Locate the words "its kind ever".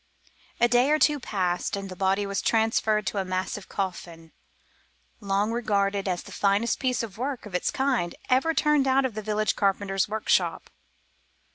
7.53-8.55